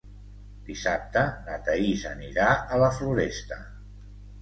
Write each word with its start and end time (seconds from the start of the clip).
Dissabte 0.69 1.23
na 1.49 1.59
Thaís 1.69 2.07
anirà 2.15 2.51
a 2.79 2.83
la 2.87 2.91
Floresta. 2.99 3.65